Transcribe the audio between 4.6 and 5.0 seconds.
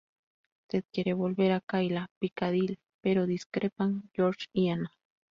Anna.